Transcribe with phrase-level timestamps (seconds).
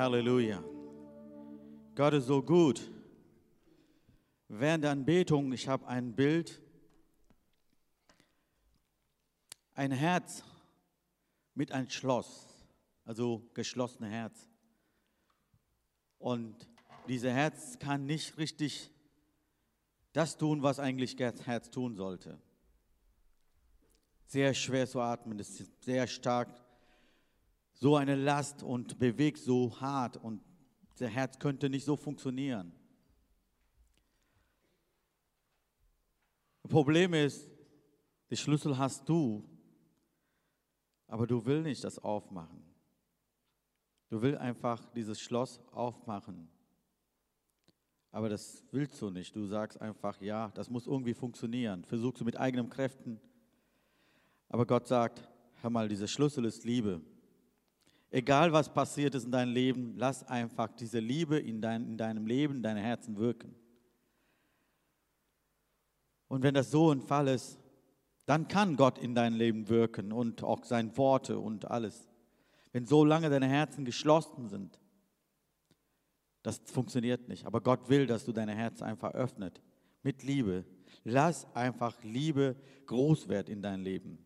[0.00, 0.64] Halleluja.
[1.94, 2.90] Gott ist so gut.
[4.48, 6.62] Während der Anbetung, ich habe ein Bild,
[9.74, 10.42] ein Herz
[11.54, 12.46] mit einem Schloss,
[13.04, 14.48] also geschlossenes Herz.
[16.18, 16.66] Und
[17.06, 18.90] dieses Herz kann nicht richtig
[20.14, 22.40] das tun, was eigentlich das Herz tun sollte.
[24.24, 26.48] Sehr schwer zu atmen, es ist sehr stark,
[27.80, 30.42] so eine Last und bewegt so hart und
[30.98, 32.72] das Herz könnte nicht so funktionieren.
[36.62, 37.48] Das Problem ist,
[38.28, 39.48] den Schlüssel hast du,
[41.06, 42.62] aber du willst nicht das aufmachen.
[44.10, 46.48] Du willst einfach dieses Schloss aufmachen.
[48.12, 49.34] Aber das willst du nicht.
[49.34, 51.84] Du sagst einfach, ja, das muss irgendwie funktionieren.
[51.84, 53.20] Versuchst du mit eigenen Kräften.
[54.48, 55.30] Aber Gott sagt,
[55.62, 57.00] hör mal, dieser Schlüssel ist Liebe.
[58.10, 62.26] Egal was passiert ist in deinem Leben, lass einfach diese Liebe in, dein, in deinem
[62.26, 63.54] Leben, in deinem Herzen wirken.
[66.26, 67.58] Und wenn das so ein Fall ist,
[68.26, 72.08] dann kann Gott in dein Leben wirken und auch seine Worte und alles.
[72.72, 74.78] Wenn so lange deine Herzen geschlossen sind,
[76.42, 77.46] das funktioniert nicht.
[77.46, 79.60] Aber Gott will, dass du deine Herzen einfach öffnet
[80.02, 80.64] mit Liebe.
[81.04, 84.24] Lass einfach Liebe groß werden in dein Leben.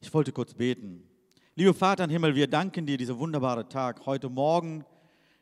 [0.00, 1.08] Ich wollte kurz beten.
[1.56, 4.04] Lieber Vater im Himmel, wir danken dir diesen wunderbaren Tag.
[4.06, 4.84] Heute Morgen,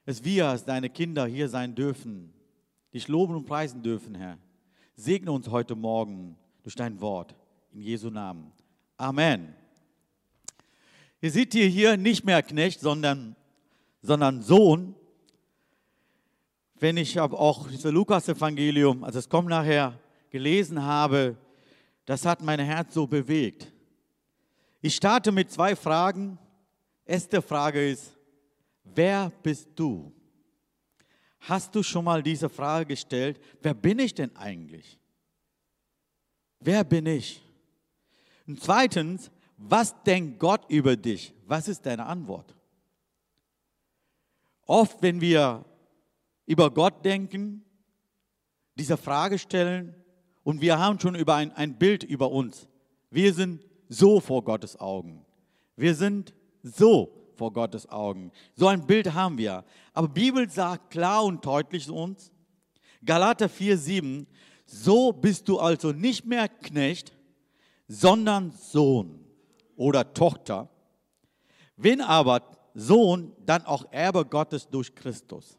[0.05, 2.35] dass wir als deine Kinder hier sein dürfen,
[2.93, 4.37] dich loben und preisen dürfen, Herr.
[4.95, 7.35] Segne uns heute Morgen durch dein Wort.
[7.73, 8.53] In Jesu Namen.
[8.99, 9.55] Amen.
[11.23, 13.35] Ihr seht hier, hier nicht mehr Knecht, sondern,
[14.03, 14.95] sondern Sohn.
[16.79, 21.39] Wenn ich auch das Lukas-Evangelium, also es kommt nachher, gelesen habe,
[22.05, 23.72] das hat mein Herz so bewegt.
[24.85, 26.39] Ich starte mit zwei Fragen.
[27.05, 28.17] Erste Frage ist,
[28.83, 30.13] wer bist du?
[31.39, 34.99] Hast du schon mal diese Frage gestellt, wer bin ich denn eigentlich?
[36.59, 37.41] Wer bin ich?
[38.47, 41.33] Und zweitens, was denkt Gott über dich?
[41.47, 42.57] Was ist deine Antwort?
[44.67, 45.65] Oft, wenn wir
[46.45, 47.65] über Gott denken,
[48.75, 49.95] diese Frage stellen
[50.43, 52.69] und wir haben schon über ein, ein Bild über uns.
[53.11, 55.25] Wir sind so vor Gottes Augen.
[55.77, 56.33] Wir sind
[56.63, 58.33] so vor Gottes Augen.
[58.55, 59.65] So ein Bild haben wir.
[59.93, 62.33] Aber Bibel sagt klar und deutlich zu uns,
[63.05, 64.27] Galater 4,7,
[64.65, 67.13] so bist du also nicht mehr Knecht,
[67.89, 69.25] sondern Sohn
[69.77, 70.71] oder Tochter.
[71.77, 72.43] Wenn aber
[72.75, 75.59] Sohn, dann auch Erbe Gottes durch Christus.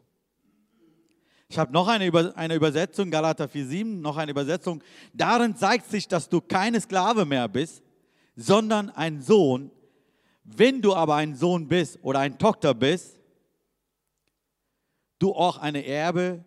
[1.48, 4.82] Ich habe noch eine, Über eine Übersetzung, Galater 4,7, noch eine Übersetzung.
[5.12, 7.83] Darin zeigt sich, dass du keine Sklave mehr bist,
[8.36, 9.70] sondern ein Sohn.
[10.44, 13.18] Wenn du aber ein Sohn bist oder eine Tochter bist,
[15.18, 16.44] du auch eine Erbe,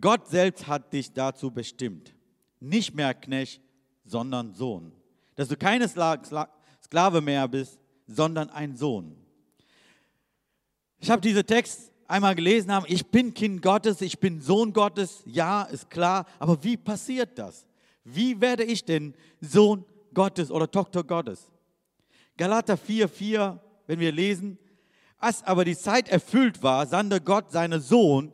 [0.00, 2.14] Gott selbst hat dich dazu bestimmt.
[2.60, 3.62] Nicht mehr Knecht,
[4.04, 4.92] sondern Sohn.
[5.36, 9.16] Dass du keine Sklave mehr bist, sondern ein Sohn.
[10.98, 15.22] Ich habe diesen Text einmal gelesen haben, ich bin Kind Gottes, ich bin Sohn Gottes,
[15.26, 17.66] ja, ist klar, aber wie passiert das?
[18.04, 19.84] Wie werde ich denn Sohn
[20.16, 21.52] Gottes oder Tochter Gottes?
[22.38, 24.58] Galater 4, 4, wenn wir lesen,
[25.18, 28.32] als aber die Zeit erfüllt war, sandte Gott seinen Sohn,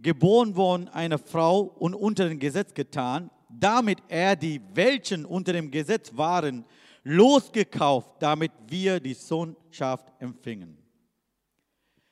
[0.00, 5.70] geboren worden eine Frau und unter dem Gesetz getan, damit er die, welchen unter dem
[5.70, 6.64] Gesetz waren,
[7.04, 10.76] losgekauft, damit wir die Sohnschaft empfingen.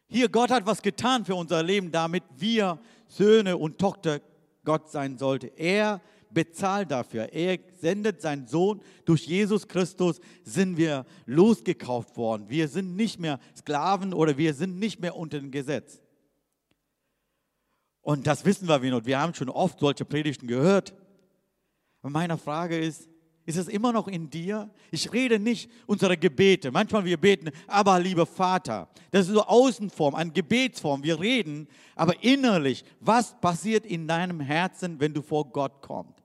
[0.07, 2.79] Hier, Gott hat was getan für unser Leben, damit wir
[3.09, 4.21] Söhne und Tochter
[4.65, 5.51] Gott sein sollten.
[5.57, 6.01] Er
[6.33, 7.33] bezahlt dafür.
[7.33, 8.81] Er sendet seinen Sohn.
[9.05, 12.49] Durch Jesus Christus sind wir losgekauft worden.
[12.49, 16.01] Wir sind nicht mehr Sklaven oder wir sind nicht mehr unter dem Gesetz.
[18.03, 20.95] Und das wissen wir, wie wir haben schon oft solche Predigten gehört.
[22.03, 23.09] Und meine Frage ist,
[23.47, 24.71] ist es immer noch in dir?
[24.91, 26.71] Ich rede nicht unsere Gebete.
[26.71, 28.89] Manchmal wir beten, aber lieber Vater.
[29.11, 31.03] Das ist so Außenform, eine Gebetsform.
[31.03, 31.67] Wir reden,
[31.97, 36.20] aber innerlich, was passiert in deinem Herzen, wenn du vor Gott kommst?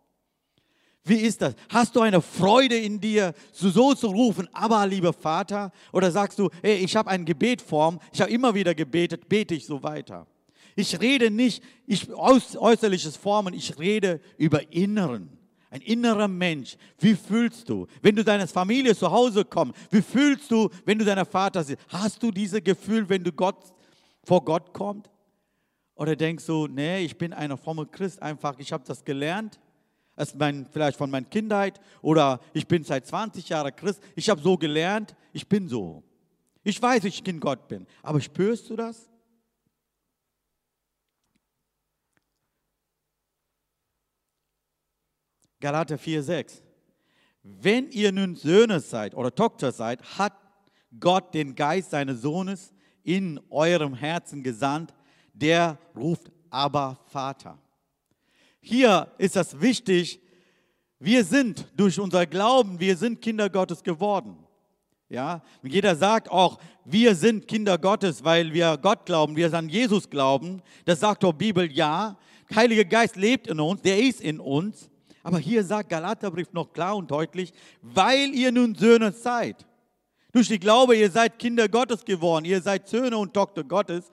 [1.06, 1.54] Wie ist das?
[1.69, 5.72] Hast du eine Freude in dir, so zu rufen, aber lieber Vater?
[5.94, 9.66] Oder sagst du, hey, ich habe eine Gebetform, ich habe immer wieder gebetet, bete ich
[9.66, 10.25] so weiter?
[10.75, 15.30] Ich rede nicht ich, aus äußerliches Formen, ich rede über Inneren
[15.75, 16.78] ein innerer Mensch.
[17.00, 19.75] Wie fühlst du, wenn du deiner Familie zu Hause kommst?
[19.92, 21.80] Wie fühlst du, wenn du deiner Vater siehst?
[21.90, 23.58] Hast du dieses Gefühl, wenn du Gott,
[24.24, 25.10] vor Gott kommst?
[25.96, 29.60] Oder denkst du, nee, ich bin ein frommer Christ, einfach, ich habe das gelernt,
[30.15, 34.41] als mein, vielleicht von meiner Kindheit, oder ich bin seit 20 Jahren Christ, ich habe
[34.41, 36.03] so gelernt, ich bin so.
[36.63, 39.09] Ich weiß, ich Kind Gott bin, aber spürst du das?
[45.59, 46.62] Galater 4,6.
[47.44, 50.33] Wenn ihr nun Söhne seid oder Tochter seid, hat
[51.00, 52.73] Gott den Geist seines Sohnes
[53.03, 54.94] in eurem Herzen gesandt,
[55.33, 57.59] der ruft aber Vater.
[58.67, 60.19] Hier ist das wichtig,
[60.97, 64.38] wir sind durch unser Glauben, wir sind Kinder Gottes geworden.
[65.07, 70.09] Ja, jeder sagt auch, wir sind Kinder Gottes, weil wir Gott glauben, wir an Jesus
[70.09, 70.63] glauben.
[70.83, 72.17] Das sagt doch Bibel, ja.
[72.56, 74.89] Heiliger Geist lebt in uns, der ist in uns.
[75.21, 77.53] Aber hier sagt Galaterbrief noch klar und deutlich,
[77.83, 79.63] weil ihr nun Söhne seid.
[80.31, 84.12] Durch die Glaube, ihr seid Kinder Gottes geworden, ihr seid Söhne und Tochter Gottes.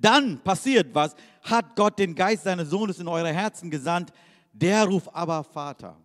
[0.00, 4.12] Dann passiert was, hat Gott den Geist seines Sohnes in eure Herzen gesandt,
[4.52, 5.96] der ruft aber Vater.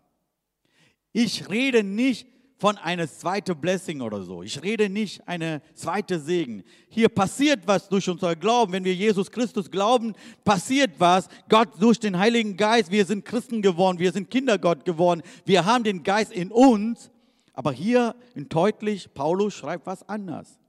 [1.13, 2.27] Ich rede nicht
[2.61, 4.43] von einer zweiten Blessing oder so.
[4.43, 6.63] Ich rede nicht eine zweite Segen.
[6.89, 8.71] Hier passiert was durch unser Glauben.
[8.71, 10.13] Wenn wir Jesus Christus glauben,
[10.45, 11.27] passiert was.
[11.49, 12.91] Gott durch den Heiligen Geist.
[12.91, 13.97] Wir sind Christen geworden.
[13.97, 15.23] Wir sind Kinder Gott geworden.
[15.43, 17.09] Wir haben den Geist in uns.
[17.53, 20.59] Aber hier deutlich, Paulus schreibt was anders.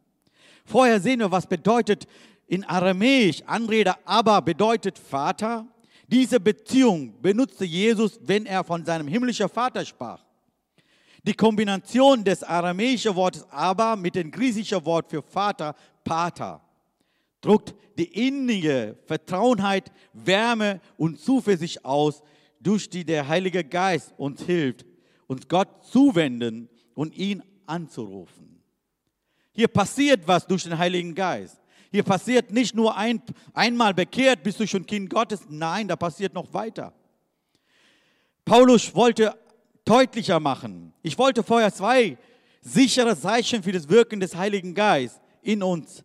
[0.64, 2.06] Vorher sehen wir, was bedeutet
[2.52, 5.66] in Aramäisch Anrede aber bedeutet Vater.
[6.06, 10.22] Diese Beziehung benutzte Jesus, wenn er von seinem himmlischen Vater sprach.
[11.22, 16.60] Die Kombination des aramäischen Wortes aber mit dem griechischen Wort für Vater, Pater,
[17.40, 22.22] drückt die innige Vertrauenheit, Wärme und Zuversicht aus,
[22.60, 24.84] durch die der Heilige Geist uns hilft,
[25.26, 28.62] uns Gott zuwenden und ihn anzurufen.
[29.52, 31.61] Hier passiert was durch den Heiligen Geist.
[31.92, 33.22] Hier passiert nicht nur ein,
[33.52, 35.42] einmal bekehrt, bist du schon Kind Gottes.
[35.48, 36.92] Nein, da passiert noch weiter.
[38.44, 39.38] Paulus wollte
[39.84, 40.92] deutlicher machen.
[41.02, 42.18] Ich wollte vorher zwei
[42.60, 46.04] sichere Zeichen für das Wirken des Heiligen Geistes in uns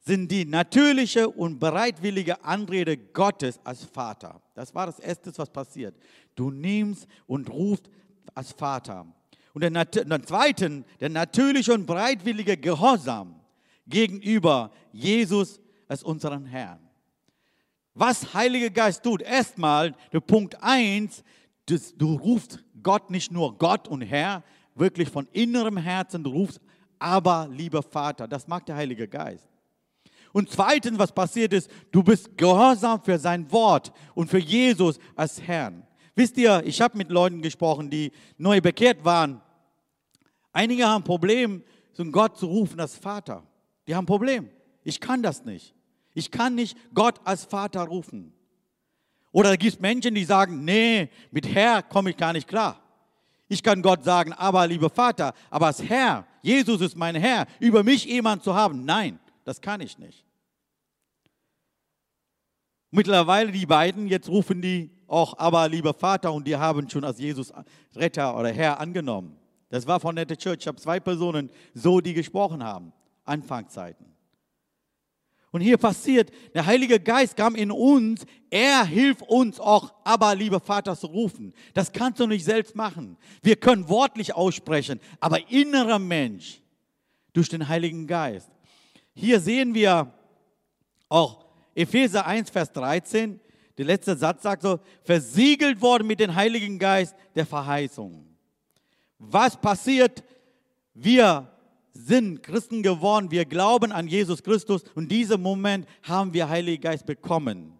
[0.00, 4.40] sind die natürliche und bereitwillige Anrede Gottes als Vater.
[4.54, 5.94] Das war das Erste, was passiert.
[6.34, 7.90] Du nimmst und rufst
[8.34, 9.06] als Vater.
[9.52, 13.37] Und der, der zweiten, der natürliche und bereitwillige Gehorsam
[13.88, 16.80] gegenüber Jesus als unseren Herrn.
[17.94, 21.24] Was Heiliger Geist tut, erstmal, der Punkt 1,
[21.96, 24.44] du rufst Gott nicht nur Gott und Herr,
[24.74, 26.60] wirklich von innerem Herzen rufst,
[26.98, 29.48] aber lieber Vater, das mag der Heilige Geist.
[30.32, 35.40] Und zweitens, was passiert ist, du bist gehorsam für sein Wort und für Jesus als
[35.42, 35.84] Herrn.
[36.14, 39.40] Wisst ihr, ich habe mit Leuten gesprochen, die neu bekehrt waren.
[40.52, 43.42] Einige haben ein Problem, so Gott zu rufen als Vater.
[43.88, 44.50] Die haben ein Problem.
[44.84, 45.74] Ich kann das nicht.
[46.14, 48.32] Ich kann nicht Gott als Vater rufen.
[49.32, 52.82] Oder gibt es Menschen, die sagen, nee, mit Herr komme ich gar nicht klar.
[53.48, 57.82] Ich kann Gott sagen, aber lieber Vater, aber als Herr, Jesus ist mein Herr, über
[57.82, 60.24] mich jemand zu haben, nein, das kann ich nicht.
[62.90, 67.18] Mittlerweile die beiden, jetzt rufen die auch, aber lieber Vater, und die haben schon als
[67.18, 67.52] Jesus
[67.94, 69.38] Retter oder Herr angenommen.
[69.70, 70.58] Das war von der Church.
[70.60, 72.92] Ich habe zwei Personen so, die gesprochen haben,
[73.28, 74.08] Anfangszeiten.
[75.50, 80.60] Und hier passiert, der Heilige Geist kam in uns, er hilft uns auch, aber lieber
[80.60, 81.54] Vater zu rufen.
[81.72, 83.16] Das kannst du nicht selbst machen.
[83.42, 86.60] Wir können wortlich aussprechen, aber innerer Mensch
[87.32, 88.50] durch den Heiligen Geist.
[89.14, 90.12] Hier sehen wir
[91.08, 93.40] auch Epheser 1, Vers 13.
[93.78, 98.26] Der letzte Satz sagt so, versiegelt worden mit dem Heiligen Geist der Verheißung.
[99.18, 100.22] Was passiert?
[100.94, 101.50] Wir
[101.92, 106.82] sind Christen geworden, wir glauben an Jesus Christus und in diesem Moment haben wir Heiligen
[106.82, 107.78] Geist bekommen.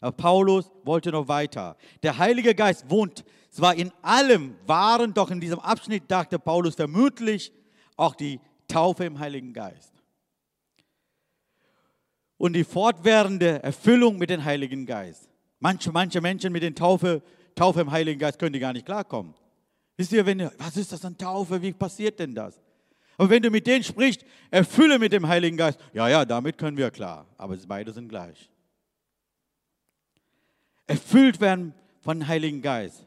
[0.00, 1.76] Aber Paulus wollte noch weiter.
[2.02, 7.52] Der Heilige Geist wohnt zwar in allem, waren doch in diesem Abschnitt, dachte Paulus, vermutlich
[7.96, 9.92] auch die Taufe im Heiligen Geist.
[12.36, 15.30] Und die fortwährende Erfüllung mit dem Heiligen Geist.
[15.60, 17.22] Manche, manche Menschen mit der Taufe,
[17.54, 19.34] Taufe im Heiligen Geist können die gar nicht klarkommen.
[19.96, 21.62] Wisst ihr, wenn, was ist das an Taufe?
[21.62, 22.60] Wie passiert denn das?
[23.16, 25.78] Aber wenn du mit denen sprichst, erfülle mit dem Heiligen Geist.
[25.92, 27.26] Ja, ja, damit können wir klar.
[27.36, 28.50] Aber beide sind gleich.
[30.86, 33.06] Erfüllt werden von Heiligen Geist.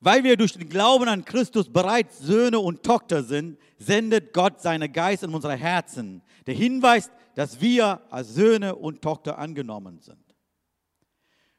[0.00, 4.92] Weil wir durch den Glauben an Christus bereits Söhne und Tochter sind, sendet Gott seinen
[4.92, 6.20] Geist in unsere Herzen.
[6.46, 10.18] Der Hinweis, dass wir als Söhne und Tochter angenommen sind.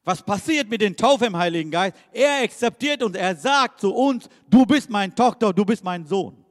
[0.03, 1.97] Was passiert mit den Taufe im Heiligen Geist?
[2.13, 6.44] Er akzeptiert und er sagt zu uns, du bist meine Tochter, du bist mein Sohn.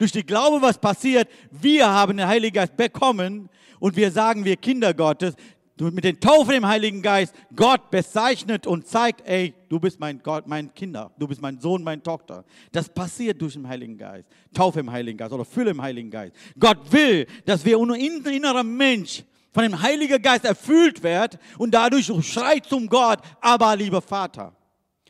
[0.00, 4.56] Durch die Glaube, was passiert, wir haben den Heiligen Geist bekommen und wir sagen, wir
[4.56, 5.34] Kinder Gottes.
[5.76, 10.46] mit den Taufe im Heiligen Geist Gott bezeichnet und zeigt, ey, du bist mein Gott,
[10.46, 12.46] mein Kinder, du bist mein Sohn, meine Tochter.
[12.72, 14.26] Das passiert durch den Heiligen Geist.
[14.54, 16.34] Taufe im Heiligen Geist oder Fülle im Heiligen Geist.
[16.58, 22.10] Gott will, dass wir unser innerer Mensch von dem Heiligen Geist erfüllt wird und dadurch
[22.26, 24.56] schreit zum Gott, aber lieber Vater.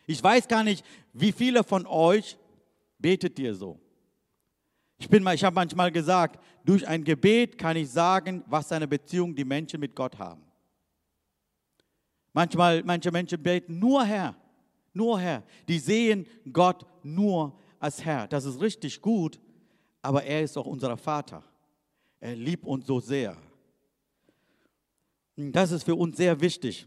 [0.04, 2.36] Ich weiß gar nicht, wie viele von euch
[2.98, 3.78] betet ihr so.
[5.00, 9.46] Ich, ich habe manchmal gesagt, durch ein Gebet kann ich sagen, was seine Beziehung die
[9.46, 10.42] Menschen mit Gott haben.
[12.34, 14.36] Manchmal, manche Menschen beten nur Herr,
[14.92, 15.42] nur Herr.
[15.66, 18.28] Die sehen Gott nur als Herr.
[18.28, 19.40] Das ist richtig gut,
[20.02, 21.42] aber er ist auch unser Vater.
[22.20, 23.36] Er liebt uns so sehr.
[25.34, 26.86] Das ist für uns sehr wichtig.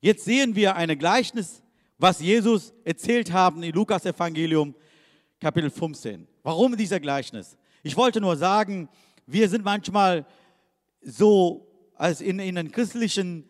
[0.00, 1.62] Jetzt sehen wir ein Gleichnis,
[1.96, 4.74] was Jesus erzählt haben im Lukas Evangelium
[5.40, 6.26] Kapitel 15.
[6.48, 7.58] Warum dieser Gleichnis?
[7.82, 8.88] Ich wollte nur sagen,
[9.26, 10.24] wir sind manchmal
[11.02, 13.44] so als in, in einem christlichen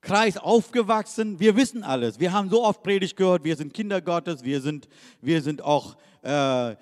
[0.00, 1.38] Kreis aufgewachsen.
[1.38, 2.18] Wir wissen alles.
[2.18, 3.44] Wir haben so oft Predigt gehört.
[3.44, 4.42] Wir sind Kinder Gottes.
[4.42, 4.88] Wir sind,
[5.20, 6.74] wir sind auch äh,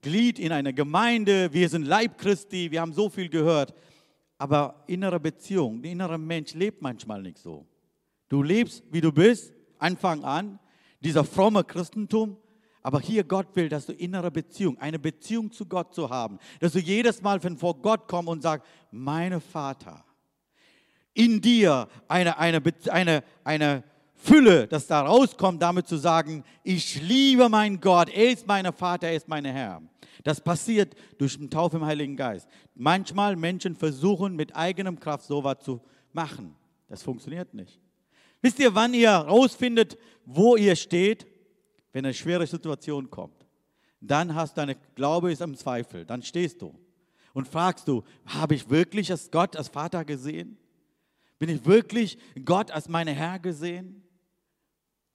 [0.00, 1.52] Glied in einer Gemeinde.
[1.52, 2.72] Wir sind Leib Christi.
[2.72, 3.72] Wir haben so viel gehört.
[4.38, 7.64] Aber innere Beziehung, der innere Mensch lebt manchmal nicht so.
[8.28, 10.58] Du lebst, wie du bist, Anfang an.
[10.98, 12.38] Dieser fromme Christentum.
[12.82, 16.72] Aber hier Gott will, dass du innere Beziehung, eine Beziehung zu Gott zu haben, dass
[16.72, 20.04] du jedes Mal, wenn vor Gott kommst und sagst, meine Vater,
[21.14, 23.84] in dir eine, eine, eine, eine
[24.14, 29.08] Fülle, dass da rauskommt, damit zu sagen, ich liebe meinen Gott, er ist mein Vater,
[29.08, 29.82] er ist mein Herr.
[30.24, 32.48] Das passiert durch den Taufe im Heiligen Geist.
[32.74, 35.80] Manchmal Menschen versuchen mit eigenem Kraft sowas zu
[36.12, 36.54] machen.
[36.88, 37.80] Das funktioniert nicht.
[38.40, 41.26] Wisst ihr, wann ihr rausfindet, wo ihr steht?
[41.92, 43.46] Wenn eine schwere Situation kommt,
[44.00, 46.74] dann hast deine Glaube ist im Zweifel, dann stehst du
[47.34, 50.58] und fragst du, habe ich wirklich als Gott als Vater gesehen?
[51.38, 54.02] Bin ich wirklich Gott als meine Herr gesehen?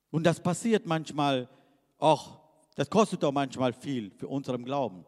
[0.10, 1.50] Und das passiert manchmal
[1.98, 2.40] auch,
[2.76, 5.06] das kostet auch manchmal viel für unseren Glauben,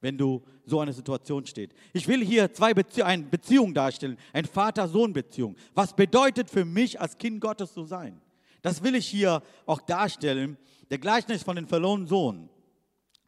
[0.00, 1.74] wenn du so eine Situation steht.
[1.92, 5.56] Ich will hier zwei Bezie eine Beziehung darstellen, eine Vater-Sohn-Beziehung.
[5.74, 8.20] Was bedeutet für mich als Kind Gottes zu sein?
[8.62, 10.56] Das will ich hier auch darstellen
[10.90, 12.48] der Gleichnis von den verlorenen Sohn.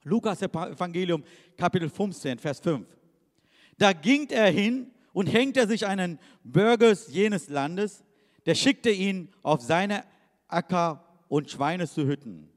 [0.05, 1.23] Lukas Evangelium
[1.57, 2.87] Kapitel 15, Vers 5.
[3.77, 8.05] Da ging er hin und hängte sich einen Bürgers jenes Landes,
[8.47, 10.05] der schickte ihn auf seine
[10.47, 12.49] Acker und Schweine zu hütten.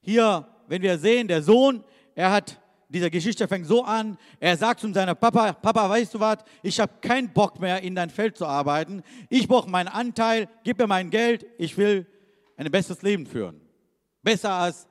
[0.00, 4.80] Hier, wenn wir sehen, der Sohn, er hat, diese Geschichte fängt so an, er sagt
[4.80, 8.36] zu seinem Papa, Papa, weißt du was, ich habe keinen Bock mehr, in dein Feld
[8.36, 9.02] zu arbeiten.
[9.28, 12.06] Ich brauche meinen Anteil, gib mir mein Geld, ich will
[12.56, 13.63] ein besseres Leben führen.
[14.24, 14.88] Besser als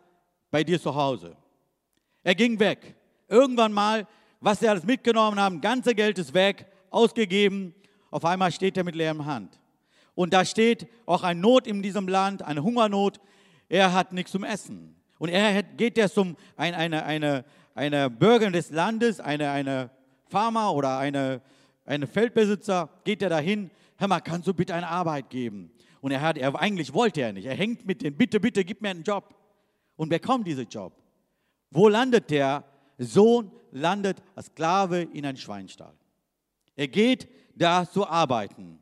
[0.51, 1.35] bei dir zu Hause.
[2.23, 2.95] Er ging weg.
[3.27, 4.07] Irgendwann mal,
[4.39, 7.73] was sie alles mitgenommen haben, ganze Geld ist weg, ausgegeben.
[8.11, 9.59] Auf einmal steht er mit leerem Hand.
[10.15, 13.19] Und da steht auch eine Not in diesem Land, eine Hungernot.
[13.67, 14.95] Er hat nichts zum Essen.
[15.17, 19.89] Und er geht jetzt zum ein, eine, eine, eine Bürger des Landes, eine, eine
[20.27, 21.41] Farmer oder eine,
[21.85, 25.71] eine Feldbesitzer, geht er dahin, hör mal, kannst du bitte eine Arbeit geben?
[26.03, 27.45] Und er hat, er, eigentlich wollte er nicht.
[27.45, 29.33] Er hängt mit den, bitte, bitte, gib mir einen Job.
[29.95, 30.91] Und bekommt diesen Job.
[31.71, 32.65] Wo landet der?
[32.97, 35.93] Sohn landet als Sklave in einen Schweinstall.
[36.75, 38.79] Er geht da zu arbeiten.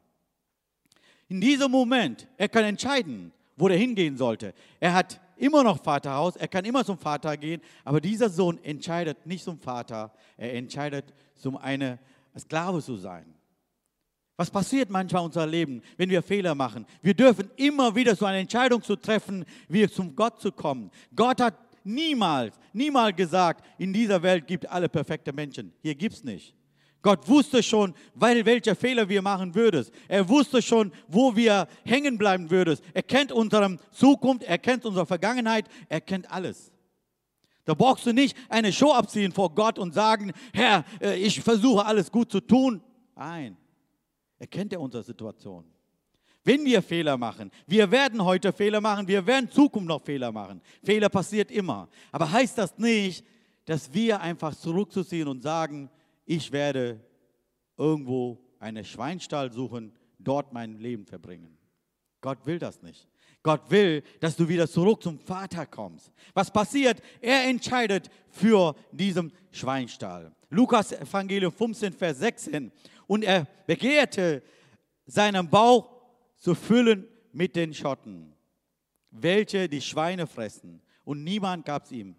[1.28, 4.56] In diesem Moment, er kann entscheiden, wo er hingehen sollte.
[4.80, 9.28] Er hat immer noch Vaterhaus, er kann immer zum Vater gehen, aber dieser Sohn entscheidet
[9.28, 12.00] nicht zum Vater, er entscheidet, zum eine
[12.36, 13.32] Sklave zu sein.
[14.42, 16.88] Was passiert manchmal in unserem Leben, wenn wir Fehler machen?
[17.04, 20.90] Wir dürfen immer wieder so eine Entscheidung zu treffen, wie zum Gott zu kommen.
[21.16, 25.72] Gott hat niemals, niemals gesagt, in dieser Welt gibt alle perfekte Menschen.
[25.84, 26.56] Hier gibt es nicht.
[27.04, 29.86] Gott wusste schon, weil welche Fehler wir machen würden.
[30.08, 32.80] Er wusste schon, wo wir hängen bleiben würden.
[32.96, 36.72] Er kennt unsere Zukunft, er kennt unsere Vergangenheit, er kennt alles.
[37.66, 41.86] Da brauchst du nicht eine Show abziehen vor Gott und sagen, Herr, äh, ich versuche
[41.86, 42.82] alles gut zu tun.
[43.16, 43.56] Nein,
[44.42, 45.64] erkennt er unsere Situation.
[46.44, 50.32] Wenn wir Fehler machen, wir werden heute Fehler machen, wir werden in Zukunft noch Fehler
[50.32, 50.60] machen.
[50.84, 51.88] Fehler passiert immer.
[52.12, 53.24] Aber heißt das nicht,
[53.66, 55.92] dass wir einfach zurückzuziehen und sagen,
[56.26, 57.00] ich werde
[57.78, 61.56] irgendwo einen Schweinstall suchen, dort mein Leben verbringen.
[62.20, 63.08] Gott will das nicht.
[63.44, 66.12] Gott will, dass du wieder zurück zum Vater kommst.
[66.34, 67.00] Was passiert?
[67.20, 70.32] Er entscheidet für diesen Schweinstall.
[70.50, 72.72] Lukas Evangelium 15, Vers 16
[73.08, 74.44] und er begehrte,
[75.06, 75.90] seinen Bauch
[76.38, 78.34] zu füllen mit den Schotten,
[79.10, 80.82] welche die Schweine fressen.
[81.04, 82.16] Und niemand gab es ihm.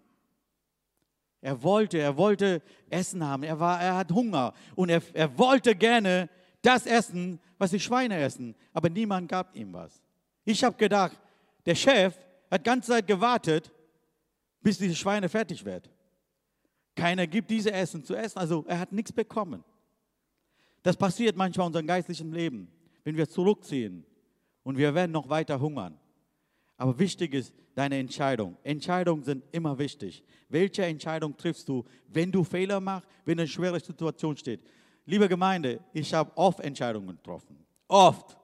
[1.41, 5.75] Er wollte, er wollte Essen haben, er, war, er hat Hunger und er, er wollte
[5.75, 6.29] gerne
[6.61, 10.01] das essen, was die Schweine essen, aber niemand gab ihm was.
[10.45, 11.19] Ich habe gedacht,
[11.65, 12.17] der Chef
[12.49, 13.71] hat ganze Zeit gewartet,
[14.61, 15.91] bis diese Schweine fertig werden.
[16.95, 19.65] Keiner gibt diese Essen zu essen, also er hat nichts bekommen.
[20.83, 22.67] Das passiert manchmal in unserem geistlichen Leben,
[23.03, 24.05] wenn wir zurückziehen
[24.63, 25.97] und wir werden noch weiter hungern.
[26.77, 28.57] Aber wichtig ist deine Entscheidung.
[28.63, 30.23] Entscheidungen sind immer wichtig.
[30.49, 34.61] Welche Entscheidung triffst du, wenn du Fehler machst, wenn eine schwere Situation steht?
[35.05, 37.57] Liebe Gemeinde, ich habe oft Entscheidungen getroffen.
[37.87, 38.37] Oft.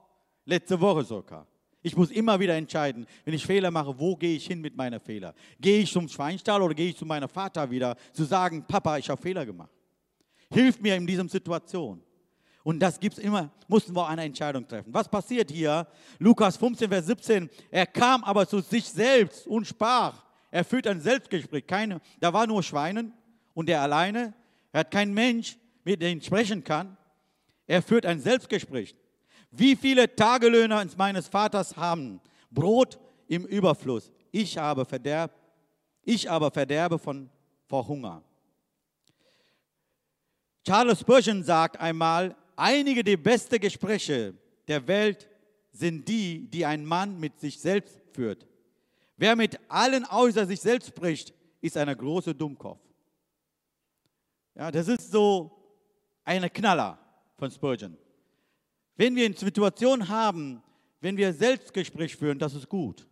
[0.45, 1.45] Letzte Woche sogar.
[1.81, 4.99] Ich muss immer wieder entscheiden, wenn ich Fehler mache, wo gehe ich hin mit meinen
[4.99, 5.33] Fehlern?
[5.59, 9.09] Gehe ich zum Schweinstall oder gehe ich zu meinem Vater wieder, zu sagen, Papa, ich
[9.09, 9.71] habe Fehler gemacht.
[10.51, 12.01] Hilf mir in dieser Situation.
[12.63, 14.93] Und das gibt's immer, mussten wir eine Entscheidung treffen.
[14.93, 15.87] Was passiert hier?
[16.19, 17.49] Lukas 15, Vers 17.
[17.71, 20.23] Er kam aber zu sich selbst und sprach.
[20.51, 21.65] Er führt ein Selbstgespräch.
[21.65, 23.13] Keine, da war nur Schweinen
[23.53, 24.33] und er alleine.
[24.71, 26.97] Er hat keinen Mensch, mit dem sprechen kann.
[27.65, 28.95] Er führt ein Selbstgespräch.
[29.51, 32.19] Wie viele Tagelöhner meines Vaters haben
[32.51, 34.11] Brot im Überfluss?
[34.31, 35.31] Ich aber verderb,
[36.03, 37.29] ich aber verderbe von,
[37.65, 38.23] vor Hunger.
[40.65, 44.33] Charles Spurgeon sagt einmal, einige der besten Gespräche
[44.67, 45.27] der Welt
[45.71, 48.45] sind die, die ein Mann mit sich selbst führt.
[49.17, 52.81] Wer mit allen außer sich selbst spricht, ist ein großer Dummkopf.
[54.55, 55.51] Ja, das ist so
[56.23, 56.99] eine Knaller
[57.37, 57.97] von Spurgeon.
[58.95, 60.61] Wenn wir eine Situation haben,
[60.99, 63.07] wenn wir Selbstgespräch führen, das ist gut.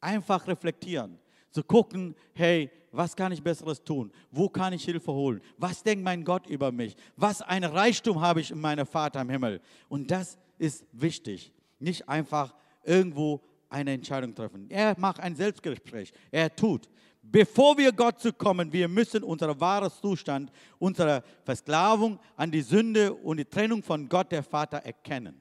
[0.00, 1.18] Einfach reflektieren.
[1.52, 4.10] Zu gucken, hey, was kann ich Besseres tun?
[4.30, 5.40] Wo kann ich Hilfe holen?
[5.56, 6.96] Was denkt mein Gott über mich?
[7.16, 9.60] Was ein Reichtum habe ich in meinem Vater im Himmel?
[9.88, 11.52] Und das ist wichtig.
[11.78, 12.54] Nicht einfach
[12.84, 14.66] irgendwo eine Entscheidung treffen.
[14.68, 16.12] Er macht ein Selbstgespräch.
[16.30, 16.88] Er tut.
[17.22, 23.14] Bevor wir Gott zu kommen, wir müssen unser wahres Zustand, unsere Versklavung an die Sünde
[23.14, 25.40] und die Trennung von Gott, der Vater, erkennen.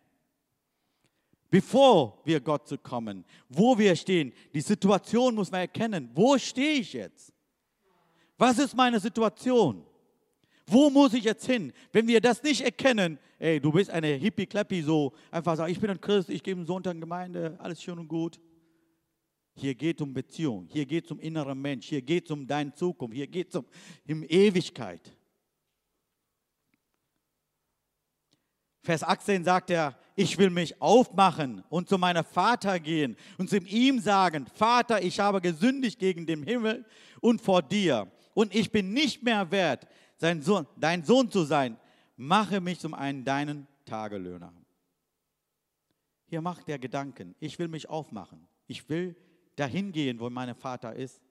[1.52, 6.10] Bevor wir Gott zu kommen, wo wir stehen, die Situation muss man erkennen.
[6.14, 7.34] Wo stehe ich jetzt?
[8.38, 9.86] Was ist meine Situation?
[10.66, 11.74] Wo muss ich jetzt hin?
[11.92, 15.90] Wenn wir das nicht erkennen, ey, du bist eine Hippie-Clappy, so einfach sagen, ich bin
[15.90, 18.40] ein Christ, ich gehe im Sonntag in Gemeinde, alles schön und gut.
[19.54, 22.48] Hier geht es um Beziehung, hier geht es um inneren Mensch, hier geht es um
[22.48, 23.66] deine Zukunft, hier geht es um,
[24.10, 25.14] um Ewigkeit.
[28.84, 33.58] Vers 18 sagt er, ich will mich aufmachen und zu meinem Vater gehen und zu
[33.58, 36.86] ihm sagen, Vater, ich habe gesündigt gegen den Himmel
[37.22, 39.88] und vor dir und ich bin nicht mehr wert,
[40.42, 41.78] Sohn, dein Sohn zu sein.
[42.16, 44.54] Mache mich zum einen deinen Tagelöhner.
[46.26, 48.48] Hier macht der Gedanken, ich will mich aufmachen.
[48.68, 49.16] Ich will
[49.56, 51.22] dahin gehen, wo mein Vater ist.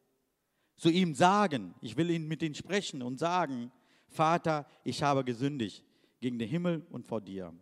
[0.77, 3.73] Zu ihm sagen, ich will ihn mit ihm sprechen und sagen,
[4.09, 5.85] Vater, ich habe gesündigt
[6.21, 7.53] gegen den Himmel und vor dir.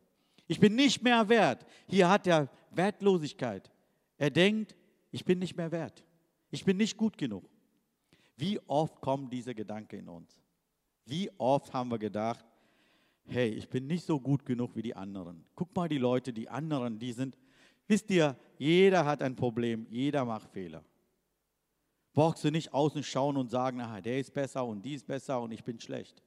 [0.47, 1.64] Ich bin nicht mehr wert.
[1.87, 3.71] Hier hat er Wertlosigkeit.
[4.16, 4.75] Er denkt,
[5.11, 6.05] ich bin nicht mehr wert.
[6.51, 7.49] Ich bin nicht gut genug.
[8.37, 10.40] Wie oft kommen diese Gedanken in uns?
[11.05, 12.44] Wie oft haben wir gedacht,
[13.27, 15.44] hey, ich bin nicht so gut genug wie die anderen.
[15.55, 17.37] Guck mal die Leute, die anderen, die sind,
[17.87, 20.85] wisst ihr, jeder hat ein Problem, jeder macht Fehler.
[22.12, 25.40] Brauchst du nicht außen schauen und sagen, ah, der ist besser und die ist besser
[25.40, 26.23] und ich bin schlecht.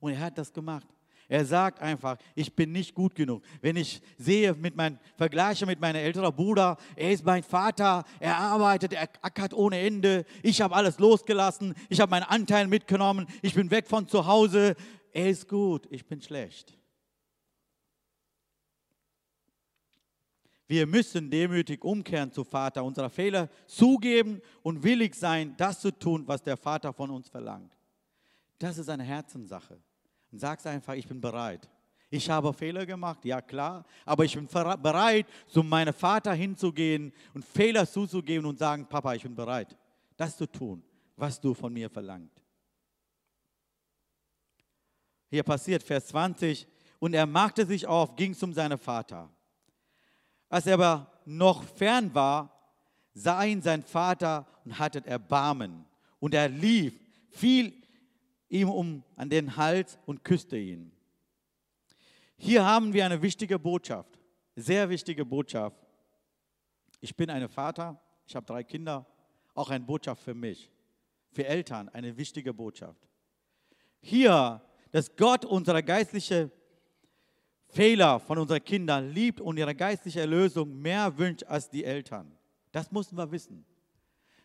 [0.00, 0.88] Und er hat das gemacht.
[1.32, 3.42] Er sagt einfach, ich bin nicht gut genug.
[3.62, 8.36] Wenn ich sehe, mit meinem vergleiche mit meinem älteren Bruder, er ist mein Vater, er
[8.36, 10.26] arbeitet, er ackert ohne Ende.
[10.42, 14.76] Ich habe alles losgelassen, ich habe meinen Anteil mitgenommen, ich bin weg von zu Hause.
[15.10, 16.76] Er ist gut, ich bin schlecht.
[20.66, 26.24] Wir müssen demütig umkehren zu Vater, unsere Fehler zugeben und willig sein, das zu tun,
[26.28, 27.74] was der Vater von uns verlangt.
[28.58, 29.80] Das ist eine Herzenssache
[30.32, 31.68] und sagst einfach, ich bin bereit.
[32.10, 37.44] Ich habe Fehler gemacht, ja klar, aber ich bin bereit, zu meinem Vater hinzugehen und
[37.44, 39.76] Fehler zuzugeben und sagen, Papa, ich bin bereit,
[40.16, 40.82] das zu tun,
[41.16, 42.42] was du von mir verlangt.
[45.30, 46.66] Hier passiert Vers 20,
[47.02, 49.28] und er machte sich auf, ging zum seinem Vater.
[50.48, 52.56] Als er aber noch fern war,
[53.12, 55.84] sah ihn sein Vater und hatte Erbarmen.
[56.20, 56.94] Und er lief,
[57.30, 57.81] fiel
[58.52, 60.92] ihm um an den Hals und küsste ihn.
[62.36, 64.18] Hier haben wir eine wichtige Botschaft,
[64.54, 65.76] sehr wichtige Botschaft.
[67.00, 69.06] Ich bin ein Vater, ich habe drei Kinder,
[69.54, 70.70] auch eine Botschaft für mich,
[71.30, 73.08] für Eltern, eine wichtige Botschaft.
[74.00, 74.60] Hier,
[74.90, 76.50] dass Gott unsere geistliche
[77.68, 82.36] Fehler von unseren Kindern liebt und ihre geistliche Erlösung mehr wünscht als die Eltern.
[82.70, 83.64] Das müssen wir wissen.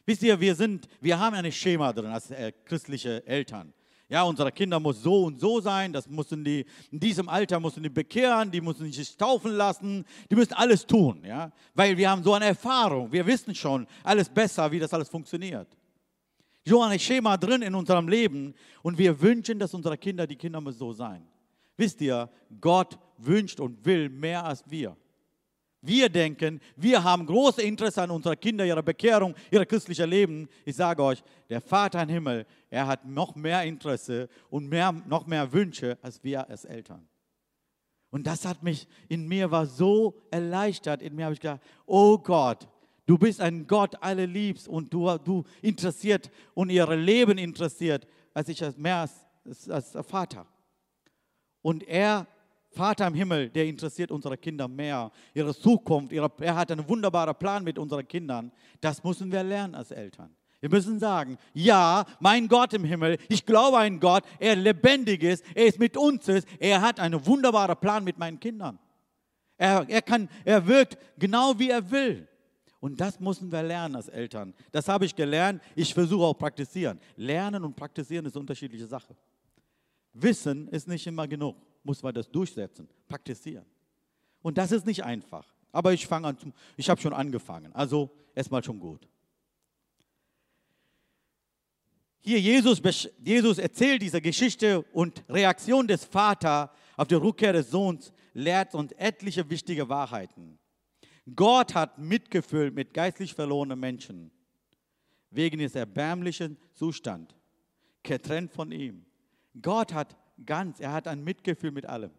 [0.06, 3.74] Wisst ihr, wir sind, wir haben ein Schema drin als äh, christliche Eltern.
[4.10, 7.84] Ja, unsere Kinder muss so und so sein, das müssen die, in diesem Alter müssen
[7.84, 12.24] die bekehren, die müssen sich taufen lassen, die müssen alles tun, ja, weil wir haben
[12.24, 15.68] so eine Erfahrung, wir wissen schon alles besser, wie das alles funktioniert.
[16.64, 20.62] So ein Schema drin in unserem Leben und wir wünschen, dass unsere Kinder, die Kinder
[20.62, 21.28] müssen so sein.
[21.76, 22.30] Wisst ihr,
[22.62, 24.96] Gott wünscht und will mehr als wir.
[25.88, 30.50] Wir denken, wir haben große Interesse an unserer Kinder, ihrer Bekehrung, ihrer christlichen Leben.
[30.66, 35.26] Ich sage euch, der Vater im Himmel, er hat noch mehr Interesse und mehr, noch
[35.26, 37.08] mehr Wünsche als wir als Eltern.
[38.10, 41.02] Und das hat mich, in mir war so erleichtert.
[41.02, 42.68] In mir habe ich gedacht, oh Gott,
[43.06, 48.50] du bist ein Gott, alle liebst und du, du interessiert und ihre Leben interessiert, als
[48.50, 49.08] ich als mehr
[49.46, 50.46] als, als Vater.
[51.62, 52.28] Und er
[52.78, 56.14] Vater im Himmel, der interessiert unsere Kinder mehr, ihre Zukunft.
[56.14, 58.52] Ihre, er hat einen wunderbaren Plan mit unseren Kindern.
[58.80, 60.30] Das müssen wir lernen als Eltern.
[60.60, 65.44] Wir müssen sagen, ja, mein Gott im Himmel, ich glaube an Gott, er lebendig ist,
[65.54, 68.80] er ist mit uns, ist, er hat einen wunderbaren Plan mit meinen Kindern.
[69.58, 72.28] Er, er, kann, er wirkt genau wie er will.
[72.80, 74.54] Und das müssen wir lernen als Eltern.
[74.72, 77.00] Das habe ich gelernt, ich versuche auch praktizieren.
[77.16, 79.16] Lernen und praktizieren ist unterschiedliche Sache.
[80.14, 81.56] Wissen ist nicht immer genug
[81.88, 83.66] muss man das durchsetzen, praktizieren.
[84.44, 85.46] Und das ist nicht einfach.
[85.72, 86.38] Aber ich fange an,
[86.76, 87.74] ich habe schon angefangen.
[87.74, 89.08] Also erstmal schon gut.
[92.20, 92.82] Hier Jesus,
[93.24, 98.92] Jesus erzählt diese Geschichte und Reaktion des Vaters auf die Rückkehr des Sohns lehrt uns
[98.94, 100.60] etliche wichtige Wahrheiten.
[101.36, 104.32] Gott hat Mitgefühl mit geistlich verlorenen Menschen
[105.32, 107.34] wegen des erbärmlichen Zustands,
[108.04, 109.06] getrennt von ihm.
[109.62, 110.80] Gott hat ganz.
[110.80, 112.12] Er hat ein Mitgefühl mit allem.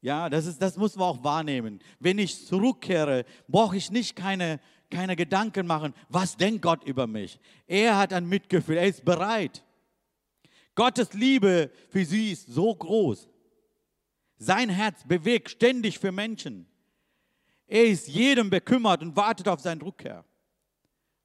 [0.00, 1.80] Ja, das, ist, das muss man auch wahrnehmen.
[1.98, 7.40] Wenn ich zurückkehre, brauche ich nicht keine, keine Gedanken machen, was denkt Gott über mich.
[7.66, 9.64] Er hat ein Mitgefühl, er ist bereit.
[10.74, 13.28] Gottes Liebe für sie ist so groß.
[14.36, 16.66] Sein Herz bewegt ständig für Menschen.
[17.66, 20.24] Er ist jedem bekümmert und wartet auf seine Rückkehr.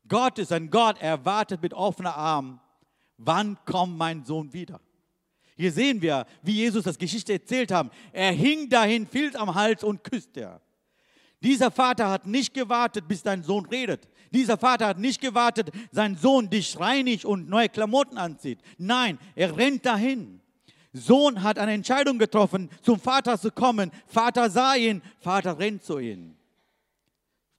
[0.08, 2.62] Gott ist ein Gott, er wartet mit offenen Armen.
[3.18, 4.80] Wann kommt mein Sohn wieder?
[5.60, 7.92] Hier sehen wir, wie Jesus das Geschichte erzählt haben.
[8.14, 10.62] Er hing dahin, fiel am Hals und küsste er.
[11.44, 14.08] Dieser Vater hat nicht gewartet, bis dein Sohn redet.
[14.32, 18.60] Dieser Vater hat nicht gewartet, sein Sohn dich reinigt und neue Klamotten anzieht.
[18.78, 20.40] Nein, er rennt dahin.
[20.94, 23.92] Sohn hat eine Entscheidung getroffen, zum Vater zu kommen.
[24.08, 26.38] Vater sah ihn, Vater rennt zu ihm.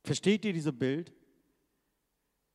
[0.05, 1.13] Versteht ihr dieses Bild?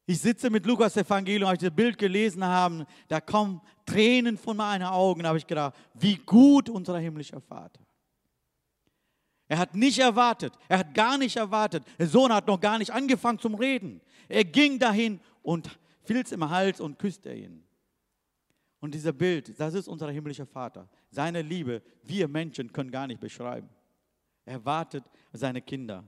[0.07, 4.55] Ich sitze mit Lukas Evangelium, als ich das Bild gelesen habe, da kommen Tränen von
[4.55, 7.81] meinen Augen, da habe ich gedacht, wie gut unser himmlischer Vater.
[9.47, 11.83] Er hat nicht erwartet, er hat gar nicht erwartet.
[11.99, 14.01] Der Sohn hat noch gar nicht angefangen zum Reden.
[14.27, 17.63] Er ging dahin und fiel es im Hals und küsste ihn.
[18.79, 20.87] Und dieser Bild, das ist unser himmlischer Vater.
[21.09, 23.69] Seine Liebe, wir Menschen können gar nicht beschreiben.
[24.45, 26.03] Er wartet seine Kinder.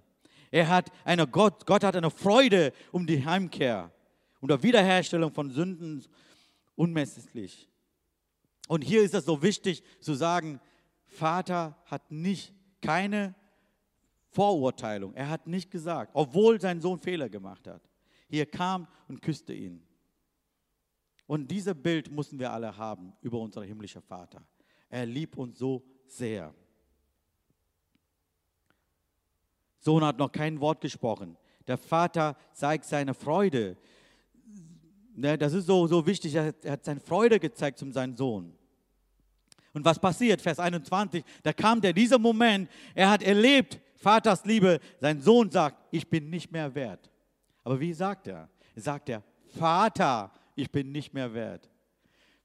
[0.51, 3.91] Er hat eine Gott, Gott hat eine Freude um die Heimkehr,
[4.39, 6.05] um die Wiederherstellung von Sünden
[6.75, 7.69] unmesslich.
[8.67, 10.59] Und hier ist es so wichtig zu sagen,
[11.05, 13.35] Vater hat nicht keine
[14.29, 15.13] Vorurteilung.
[15.13, 17.81] Er hat nicht gesagt, obwohl sein Sohn Fehler gemacht hat.
[18.29, 19.81] Hier kam und küsste ihn.
[21.25, 24.45] Und dieses Bild müssen wir alle haben über unseren himmlischen Vater.
[24.89, 26.53] Er liebt uns so sehr.
[29.79, 31.37] Sohn hat noch kein Wort gesprochen.
[31.67, 33.77] Der Vater zeigt seine Freude.
[35.15, 36.35] Ne, das ist so, so wichtig.
[36.35, 38.53] Er hat seine Freude gezeigt zum seinen Sohn.
[39.73, 40.41] Und was passiert?
[40.41, 45.77] Vers 21, da kam der dieser Moment, er hat erlebt, Vaters Liebe, sein Sohn sagt,
[45.91, 47.11] ich bin nicht mehr wert.
[47.63, 48.49] Aber wie sagt er?
[48.75, 49.23] Sagt er,
[49.57, 51.69] Vater, ich bin nicht mehr wert.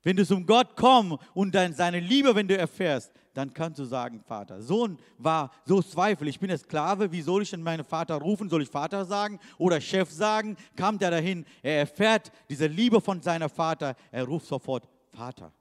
[0.03, 4.21] Wenn du zum Gott kommst und seine Liebe, wenn du erfährst, dann kannst du sagen,
[4.21, 4.61] Vater.
[4.61, 6.29] Sohn war so Zweifel.
[6.29, 8.49] Ich bin der Sklave, wie soll ich denn meinen Vater rufen?
[8.49, 10.57] Soll ich Vater sagen oder Chef sagen?
[10.77, 15.53] Kam der dahin, er erfährt diese Liebe von seinem Vater, er ruft sofort Vater.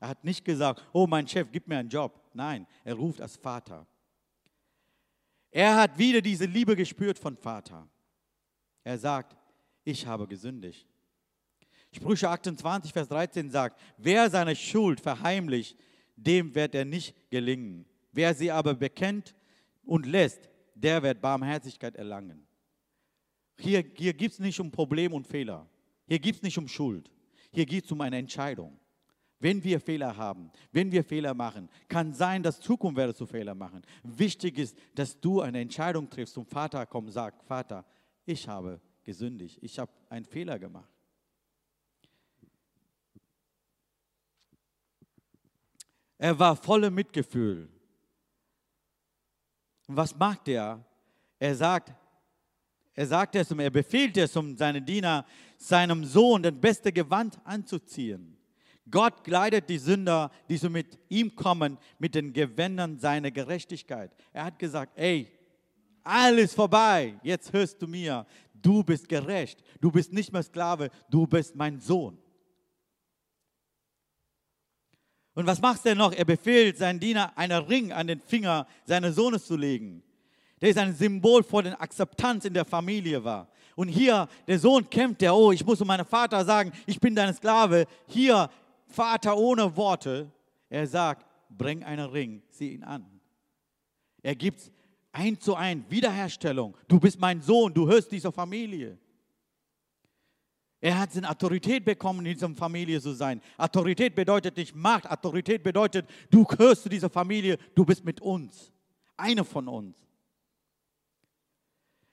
[0.00, 2.20] Er hat nicht gesagt, oh mein Chef, gib mir einen Job.
[2.32, 3.86] Nein, er ruft als Vater.
[5.50, 7.88] Er hat wieder diese Liebe gespürt von Vater.
[8.84, 9.36] Er sagt,
[9.84, 10.86] ich habe gesündigt.
[11.92, 15.76] Sprüche 28, Vers 13 sagt, wer seine Schuld verheimlicht,
[16.18, 17.86] dem wird er nicht gelingen.
[18.12, 19.34] Wer sie aber bekennt
[19.84, 22.46] und lässt, der wird Barmherzigkeit erlangen.
[23.58, 25.68] Hier, hier geht es nicht um Problem und Fehler.
[26.06, 27.10] Hier geht es nicht um Schuld.
[27.52, 28.78] Hier geht es um eine Entscheidung.
[29.40, 33.54] Wenn wir Fehler haben, wenn wir Fehler machen, kann sein, dass Zukunft werde zu Fehler
[33.54, 33.82] machen.
[34.02, 37.84] Wichtig ist, dass du eine Entscheidung triffst zum Vater komm, sag, Vater,
[38.26, 40.97] ich habe gesündigt, ich habe einen Fehler gemacht.
[46.18, 47.68] Er war voller Mitgefühl.
[49.86, 50.84] Und was macht er?
[51.38, 51.94] Er sagt,
[52.92, 55.24] er sagt es um, er befiehlt es um seinen Diener,
[55.56, 58.36] seinem Sohn das beste Gewand anzuziehen.
[58.90, 64.10] Gott kleidet die Sünder, die so mit ihm kommen, mit den Gewändern seiner Gerechtigkeit.
[64.32, 65.30] Er hat gesagt, ey,
[66.02, 71.26] alles vorbei, jetzt hörst du mir, du bist gerecht, du bist nicht mehr Sklave, du
[71.26, 72.18] bist mein Sohn.
[75.38, 76.12] Und was macht er noch?
[76.12, 80.02] Er befiehlt seinen Diener, einen Ring an den Finger seines Sohnes zu legen.
[80.60, 83.46] Der ist ein Symbol vor der Akzeptanz in der Familie war.
[83.76, 87.14] Und hier, der Sohn kämpft, der, oh, ich muss zu meinem Vater sagen, ich bin
[87.14, 87.86] dein Sklave.
[88.08, 88.50] Hier,
[88.88, 90.28] Vater ohne Worte.
[90.68, 93.06] Er sagt, bring einen Ring, sieh ihn an.
[94.20, 94.72] Er gibt
[95.12, 96.76] ein zu ein Wiederherstellung.
[96.88, 98.98] Du bist mein Sohn, du hörst dieser Familie.
[100.80, 103.40] Er hat seine Autorität bekommen, in dieser Familie zu sein.
[103.56, 108.70] Autorität bedeutet nicht Macht, Autorität bedeutet, du gehörst zu dieser Familie, du bist mit uns,
[109.16, 109.96] einer von uns.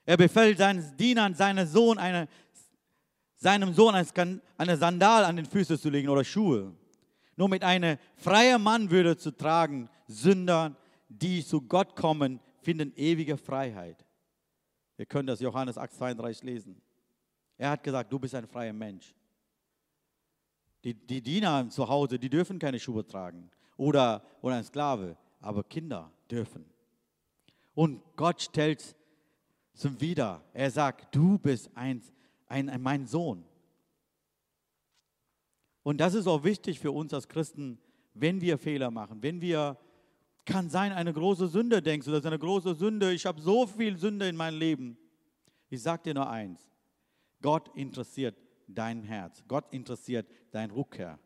[0.06, 2.28] Er befällt seinen Dienern, seinen Sohn eine,
[3.36, 6.75] seinem Sohn eine Sandal an den Füßen zu legen oder Schuhe.
[7.36, 10.75] Nur mit einer freien Mannwürde zu tragen, Sünder,
[11.10, 14.06] die zu Gott kommen, finden ewige Freiheit.
[14.95, 16.82] Wir können das Johannes 8, 32 lesen.
[17.58, 19.13] Er hat gesagt, du bist ein freier Mensch.
[20.84, 25.63] Die, die Diener zu Hause, die dürfen keine Schuhe tragen oder, oder ein Sklave, aber
[25.63, 26.65] Kinder dürfen.
[27.74, 28.96] Und Gott stellt
[29.74, 30.44] zum Wieder.
[30.54, 32.02] Er sagt, du bist ein,
[32.48, 33.44] ein, ein, mein Sohn.
[35.84, 37.80] Und das ist auch wichtig für uns als Christen,
[38.13, 39.78] wenn wir Fehler machen, wenn wir,
[40.46, 43.68] kann sein, eine große Sünde denkst du, das ist eine große Sünde, ich habe so
[43.68, 44.98] viel Sünde in meinem Leben.
[45.70, 46.62] Ich sage dir nur eins,
[47.46, 48.36] Gott interessiert
[48.68, 49.44] dein Herz.
[49.48, 51.20] Gott interessiert dein Rückkehr.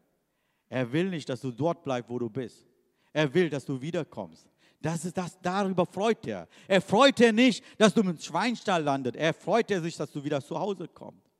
[0.68, 2.68] Er will nicht, dass du dort bleibst, wo du bist.
[3.14, 4.46] Er will, dass du wiederkommst.
[4.82, 6.50] Das ist das, darüber freut er.
[6.68, 9.16] Er freut er nicht, dass du im Schweinstall landet.
[9.16, 11.32] Er freut er sich, dass du wieder zu Hause kommst.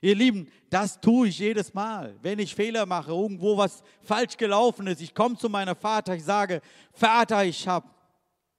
[0.00, 4.86] Ihr Lieben, das tue ich jedes Mal, wenn ich Fehler mache, irgendwo was falsch gelaufen
[4.86, 5.02] ist.
[5.02, 7.86] Ich komme zu meinem Vater, ich sage, Vater, ich habe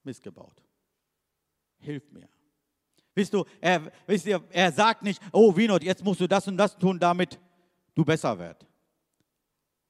[0.03, 0.63] missgebaut.
[1.79, 2.29] Hilf mir.
[3.19, 6.55] Wisst du, er, wisst ihr, er sagt nicht, oh Winot, jetzt musst du das und
[6.55, 7.37] das tun, damit
[7.93, 8.65] du besser wirst.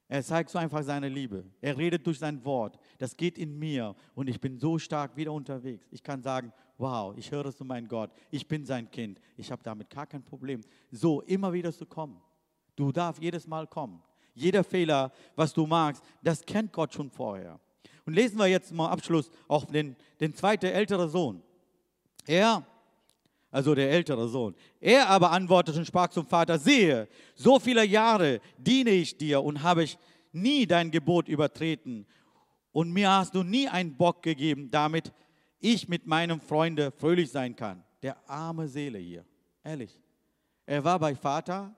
[0.08, 1.46] Er zeigt so einfach seine Liebe.
[1.62, 2.80] Er redet durch sein Wort.
[2.98, 5.86] Das geht in mir und ich bin so stark wieder unterwegs.
[5.92, 8.10] Ich kann sagen, wow, ich höre zu meinem Gott.
[8.32, 9.22] Ich bin sein Kind.
[9.38, 10.62] Ich habe damit gar kein Problem.
[10.90, 12.20] So immer wieder zu kommen.
[12.76, 14.02] Du darfst jedes Mal kommen.
[14.34, 17.60] Jeder Fehler, was du magst, das kennt Gott schon vorher.
[18.08, 21.44] Und lesen wir jetzt mal Abschluss auch den, den zweiten ältere Sohn.
[22.26, 22.66] Er
[23.52, 24.56] also der ältere Sohn.
[24.80, 29.64] Er aber antwortete und sprach zum Vater, siehe, so viele Jahre diene ich dir und
[29.64, 29.98] habe ich
[30.32, 32.06] nie dein Gebot übertreten
[32.72, 35.12] und mir hast du nie einen Bock gegeben, damit
[35.60, 37.84] ich mit meinem Freunde fröhlich sein kann.
[38.02, 39.26] Der arme Seele hier,
[39.64, 40.00] ehrlich.
[40.66, 41.76] Er war bei Vater,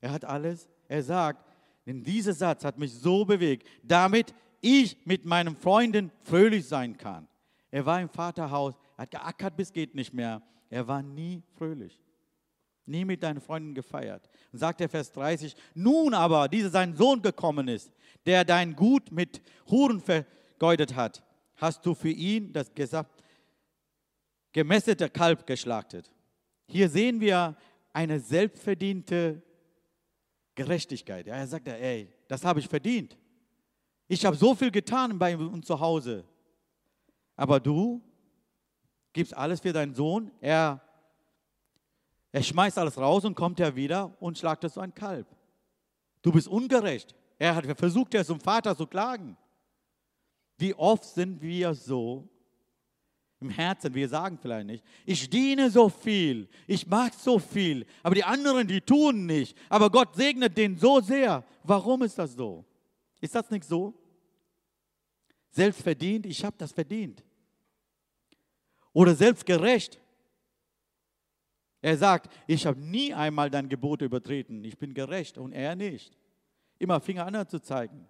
[0.00, 0.68] er hat alles.
[0.88, 1.46] Er sagt,
[1.86, 7.26] denn dieser Satz hat mich so bewegt, damit ich mit meinen Freunden fröhlich sein kann.
[7.70, 10.42] Er war im Vaterhaus, er hat geackert bis geht nicht mehr.
[10.72, 12.00] Er war nie fröhlich,
[12.86, 14.30] nie mit deinen Freunden gefeiert.
[14.52, 17.92] Und sagt der Vers 30, nun aber, dieser sein Sohn gekommen ist,
[18.24, 21.22] der dein Gut mit Huren vergeudet hat,
[21.56, 22.72] hast du für ihn das
[24.50, 26.10] gemästete Kalb geschlachtet.
[26.68, 27.54] Hier sehen wir
[27.92, 29.42] eine selbstverdiente
[30.54, 31.26] Gerechtigkeit.
[31.26, 33.18] Ja, er sagt, ey, das habe ich verdient.
[34.08, 36.24] Ich habe so viel getan bei uns zu Hause.
[37.36, 38.02] Aber du
[39.12, 40.80] gibst alles für deinen Sohn, er,
[42.30, 45.26] er schmeißt alles raus und kommt er wieder und schlagt es so ein Kalb.
[46.22, 47.14] Du bist ungerecht.
[47.38, 49.36] Er hat versucht, er zum Vater zu klagen.
[50.58, 52.28] Wie oft sind wir so
[53.40, 58.14] im Herzen, wir sagen vielleicht nicht, ich diene so viel, ich mag so viel, aber
[58.14, 59.58] die anderen, die tun nicht.
[59.68, 61.44] Aber Gott segnet den so sehr.
[61.64, 62.64] Warum ist das so?
[63.20, 63.94] Ist das nicht so?
[65.50, 67.24] Selbst verdient, ich habe das verdient
[68.92, 70.00] oder selbstgerecht.
[71.80, 76.16] Er sagt, ich habe nie einmal dein Gebot übertreten, ich bin gerecht und er nicht.
[76.78, 78.06] Immer Finger an zu zeigen.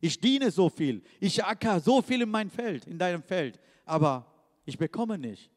[0.00, 4.26] Ich diene so viel, ich acker so viel in mein Feld, in deinem Feld, aber
[4.64, 5.50] ich bekomme nicht.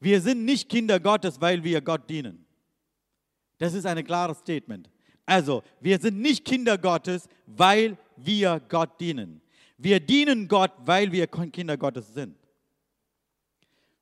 [0.00, 2.46] Wir sind nicht Kinder Gottes, weil wir Gott dienen.
[3.58, 4.90] Das ist ein klares Statement.
[5.26, 9.41] Also, wir sind nicht Kinder Gottes, weil wir Gott dienen.
[9.82, 12.36] Wir dienen Gott, weil wir Kinder Gottes sind.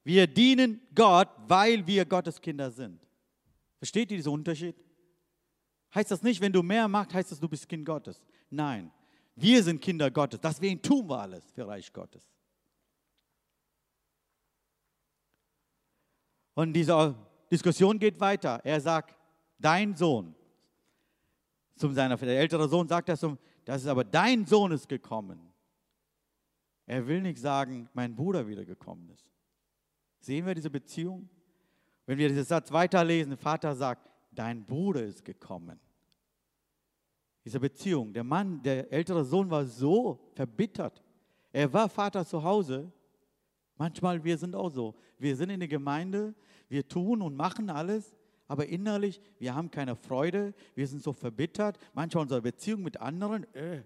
[0.05, 3.01] Wir dienen Gott, weil wir Gottes Kinder sind.
[3.79, 4.77] Versteht ihr diesen Unterschied?
[5.95, 8.23] heißt das nicht, wenn du mehr machst, heißt das, du bist Kind Gottes.
[8.49, 8.91] Nein,
[9.35, 10.41] wir sind Kinder Gottes.
[10.41, 12.23] Deswegen tun wir alles für Reich Gottes.
[16.55, 17.15] Und diese
[17.51, 18.61] Diskussion geht weiter.
[18.65, 19.17] Er sagt,
[19.59, 20.35] dein Sohn,
[21.77, 23.25] zum seiner, der ältere Sohn sagt das,
[23.65, 25.50] das ist aber dein Sohn ist gekommen.
[26.91, 29.25] Er will nicht sagen, mein Bruder wiedergekommen ist.
[30.19, 31.29] Sehen wir diese Beziehung?
[32.05, 35.79] Wenn wir diesen Satz weiterlesen, der Vater sagt, dein Bruder ist gekommen.
[37.45, 41.01] Diese Beziehung, der Mann, der ältere Sohn war so verbittert.
[41.53, 42.91] Er war Vater zu Hause.
[43.77, 44.97] Manchmal, wir sind auch so.
[45.17, 46.35] Wir sind in der Gemeinde,
[46.69, 48.17] wir tun und machen alles,
[48.49, 51.79] aber innerlich, wir haben keine Freude, wir sind so verbittert.
[51.95, 53.85] Manchmal unsere Beziehung mit anderen, äh.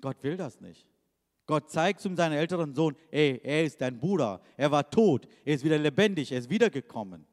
[0.00, 0.86] Gott will das nicht.
[1.46, 5.54] Gott zeigt zu seinem älteren Sohn, ey, er ist dein Bruder, er war tot, er
[5.54, 7.26] ist wieder lebendig, er ist wiedergekommen.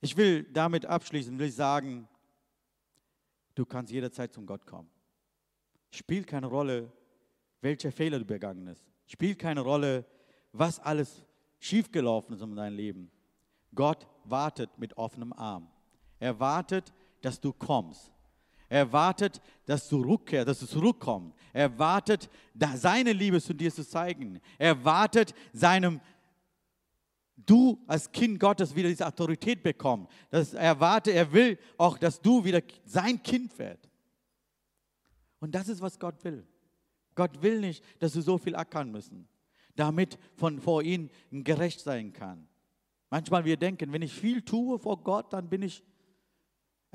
[0.00, 2.08] Ich will damit abschließen, will ich sagen,
[3.54, 4.90] du kannst jederzeit zum Gott kommen.
[5.90, 6.92] Spielt keine Rolle,
[7.60, 8.84] welcher Fehler du begangen hast.
[9.06, 10.04] Spielt keine Rolle,
[10.52, 11.24] was alles
[11.58, 13.10] schiefgelaufen ist in deinem Leben.
[13.74, 15.68] Gott wartet mit offenem Arm.
[16.18, 16.92] Er wartet,
[17.26, 18.12] dass du kommst.
[18.68, 21.36] Er wartet, dass du rückkehrst, dass du zurückkommst.
[21.52, 22.30] Er wartet,
[22.76, 24.40] seine Liebe zu dir zu zeigen.
[24.56, 26.00] Er wartet, seinem
[27.34, 30.08] du als Kind Gottes wieder diese Autorität bekommst.
[30.30, 33.88] Dass er wartet, er will auch, dass du wieder sein Kind wirst.
[35.40, 36.46] Und das ist, was Gott will.
[37.16, 39.26] Gott will nicht, dass du so viel ackern müssen,
[39.74, 42.46] damit von vor ihm gerecht sein kann.
[43.10, 45.82] Manchmal wir denken, wenn ich viel tue vor Gott, dann bin ich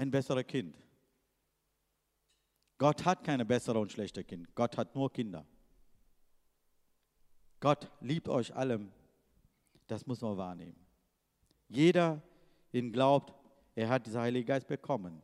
[0.01, 0.75] ein besserer Kind.
[2.79, 4.53] Gott hat keine bessere und schlechte Kind.
[4.55, 5.45] Gott hat nur Kinder.
[7.59, 8.91] Gott liebt euch allem.
[9.85, 10.75] Das muss man wahrnehmen.
[11.69, 12.19] Jeder,
[12.73, 13.35] den glaubt,
[13.75, 15.21] er hat diesen Heiligen Geist bekommen.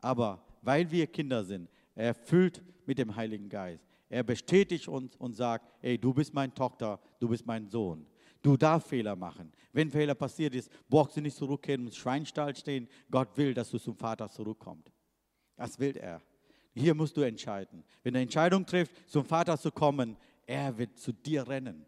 [0.00, 3.84] Aber weil wir Kinder sind, er erfüllt mit dem Heiligen Geist.
[4.08, 8.06] Er bestätigt uns und sagt, ey, du bist meine Tochter, du bist mein Sohn.
[8.42, 9.52] Du darfst Fehler machen.
[9.72, 12.88] Wenn Fehler passiert ist, brauchst du nicht zurückkehren und im Schweinstall stehen.
[13.10, 14.90] Gott will, dass du zum Vater zurückkommst.
[15.56, 16.22] Das will er.
[16.74, 17.84] Hier musst du entscheiden.
[18.02, 21.84] Wenn du Entscheidung triffst, zum Vater zu kommen, er wird zu dir rennen.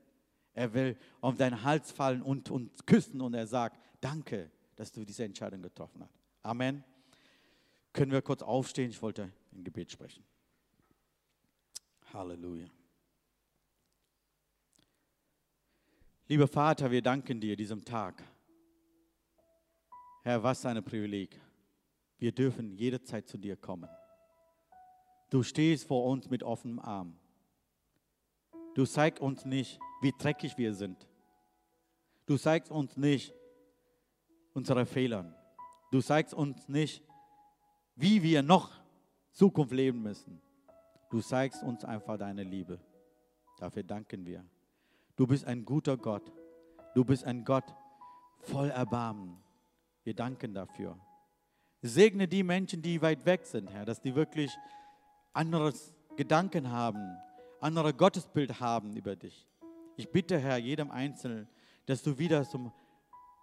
[0.54, 5.04] Er will auf deinen Hals fallen und, und küssen und er sagt, danke, dass du
[5.04, 6.18] diese Entscheidung getroffen hast.
[6.42, 6.84] Amen.
[7.92, 8.90] Können wir kurz aufstehen?
[8.90, 10.24] Ich wollte ein Gebet sprechen.
[12.12, 12.68] Halleluja.
[16.28, 18.22] Lieber Vater, wir danken dir diesem Tag.
[20.22, 21.38] Herr, was ein Privileg.
[22.18, 23.90] Wir dürfen jederzeit zu dir kommen.
[25.30, 27.18] Du stehst vor uns mit offenem Arm.
[28.74, 31.08] Du zeigst uns nicht, wie dreckig wir sind.
[32.26, 33.35] Du zeigst uns nicht
[34.54, 35.35] unsere Fehler.
[35.90, 37.02] Du zeigst uns nicht,
[37.96, 38.70] wie wir noch
[39.32, 40.40] Zukunft leben müssen.
[41.11, 42.78] Du zeigst uns einfach deine Liebe.
[43.58, 44.44] Dafür danken wir.
[45.16, 46.33] Du bist ein guter Gott.
[46.94, 47.64] Du bist ein Gott
[48.40, 49.37] voll Erbarmen.
[50.05, 50.98] Wir danken dafür.
[51.81, 54.57] Segne die Menschen, die weit weg sind, Herr, dass die wirklich
[55.33, 57.16] anderes Gedanken haben,
[57.61, 59.48] andere Gottesbild haben über dich.
[59.96, 61.48] Ich bitte, Herr, jedem Einzelnen,
[61.87, 62.72] dass du wieder zum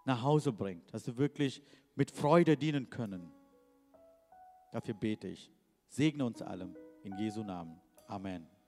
[0.06, 1.62] nach Hause bringst, dass du wirklich
[1.96, 3.32] mit Freude dienen können.
[4.72, 5.52] Dafür bete ich.
[5.88, 7.80] Segne uns allem in Jesu Namen.
[8.08, 8.59] Amen.